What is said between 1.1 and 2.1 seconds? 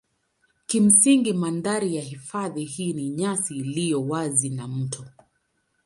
mandhari ya